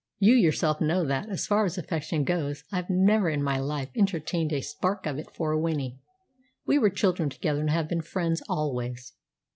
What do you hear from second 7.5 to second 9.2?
and have been friends always."